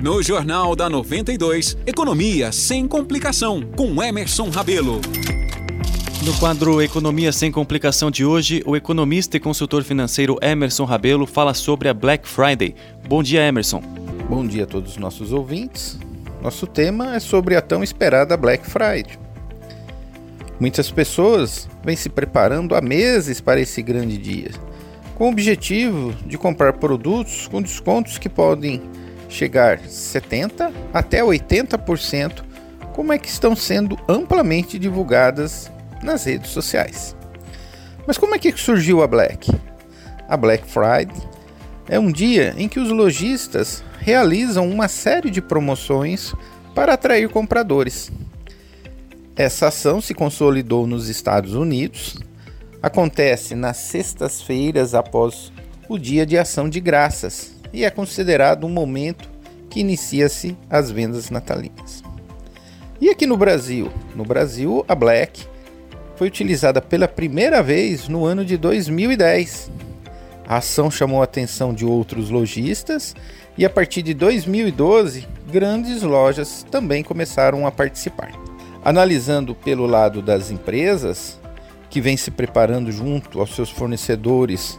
[0.00, 5.00] No Jornal da 92, Economia sem complicação, com Emerson Rabelo.
[6.24, 11.52] No quadro Economia sem complicação de hoje, o economista e consultor financeiro Emerson Rabelo fala
[11.52, 12.76] sobre a Black Friday.
[13.08, 13.82] Bom dia, Emerson.
[14.28, 15.98] Bom dia a todos os nossos ouvintes.
[16.40, 19.18] Nosso tema é sobre a tão esperada Black Friday.
[20.60, 24.52] Muitas pessoas vêm se preparando há meses para esse grande dia,
[25.16, 28.80] com o objetivo de comprar produtos com descontos que podem
[29.28, 32.42] chegar 70 até 80%,
[32.92, 35.70] como é que estão sendo amplamente divulgadas
[36.02, 37.14] nas redes sociais.
[38.06, 39.52] Mas como é que surgiu a Black?
[40.28, 41.28] A Black Friday
[41.88, 46.34] é um dia em que os lojistas realizam uma série de promoções
[46.74, 48.10] para atrair compradores.
[49.36, 52.18] Essa ação se consolidou nos Estados Unidos,
[52.82, 55.52] acontece nas sextas-feiras após
[55.88, 59.28] o Dia de Ação de Graças, e é considerado um momento
[59.68, 62.02] que inicia-se as vendas natalinas.
[63.00, 63.90] E aqui no Brasil?
[64.14, 65.46] No Brasil, a Black
[66.16, 69.70] foi utilizada pela primeira vez no ano de 2010.
[70.48, 73.14] A ação chamou a atenção de outros lojistas
[73.56, 78.32] e a partir de 2012, grandes lojas também começaram a participar.
[78.84, 81.38] Analisando pelo lado das empresas,
[81.90, 84.78] que vêm se preparando junto aos seus fornecedores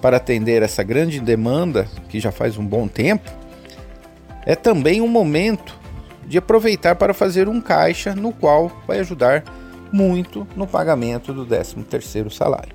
[0.00, 3.30] para atender essa grande demanda que já faz um bom tempo,
[4.44, 5.78] é também um momento
[6.26, 9.44] de aproveitar para fazer um caixa no qual vai ajudar
[9.92, 12.74] muito no pagamento do 13º salário.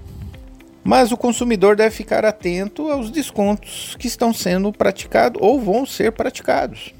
[0.83, 6.11] Mas o consumidor deve ficar atento aos descontos que estão sendo praticados ou vão ser
[6.11, 6.93] praticados.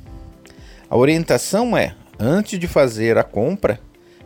[0.89, 3.79] A orientação é, antes de fazer a compra,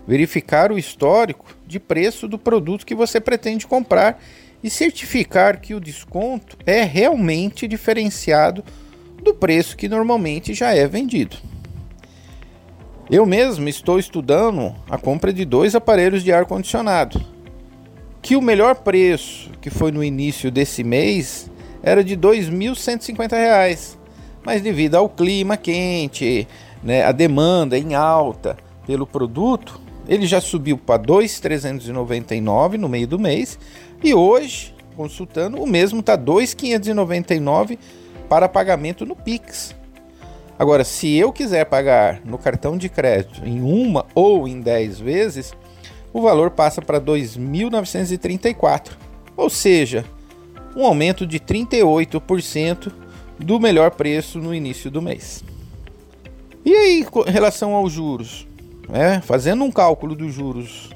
[0.07, 4.21] verificar o histórico de preço do produto que você pretende comprar
[4.65, 8.63] e certificar que o desconto é realmente diferenciado
[9.21, 11.37] do preço que normalmente já é vendido.
[13.07, 17.23] Eu mesmo estou estudando a compra de dois aparelhos de ar condicionado,
[18.23, 21.47] que o melhor preço, que foi no início desse mês,
[21.83, 23.97] era de R$ 2.150,
[24.43, 26.47] mas devido ao clima quente,
[26.81, 28.57] né, a demanda em alta
[28.87, 33.57] pelo produto, ele já subiu para 2.399 no meio do mês
[34.03, 37.77] e hoje, consultando, o mesmo está 2.599
[38.29, 39.75] para pagamento no Pix.
[40.57, 45.53] Agora, se eu quiser pagar no cartão de crédito em uma ou em 10 vezes,
[46.13, 48.91] o valor passa para 2.934,
[49.35, 50.05] ou seja,
[50.75, 52.91] um aumento de 38%
[53.37, 55.43] do melhor preço no início do mês.
[56.63, 58.47] E aí, em relação aos juros?
[58.91, 60.89] É, fazendo um cálculo dos juros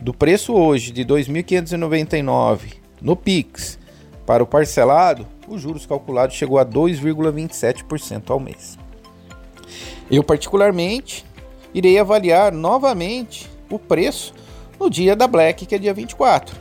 [0.00, 3.78] do preço hoje de 2.599 no Pix
[4.26, 8.78] para o parcelado, os juros calculados chegou a 2,27% ao mês.
[10.10, 11.24] Eu, particularmente,
[11.74, 14.34] irei avaliar novamente o preço
[14.78, 16.56] no dia da Black, que é dia 24.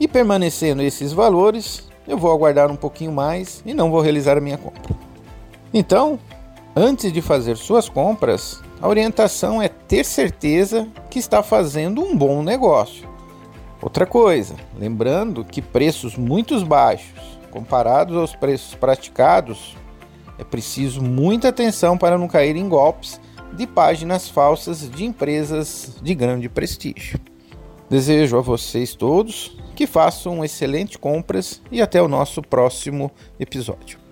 [0.00, 4.40] E permanecendo esses valores, eu vou aguardar um pouquinho mais e não vou realizar a
[4.40, 4.94] minha compra.
[5.72, 6.18] Então,
[6.74, 12.42] antes de fazer suas compras, a orientação é ter certeza que está fazendo um bom
[12.42, 13.08] negócio.
[13.80, 17.20] Outra coisa, lembrando que preços muito baixos
[17.50, 19.76] comparados aos preços praticados,
[20.38, 23.20] é preciso muita atenção para não cair em golpes
[23.52, 27.20] de páginas falsas de empresas de grande prestígio.
[27.88, 34.03] Desejo a vocês todos que façam excelentes compras e até o nosso próximo episódio.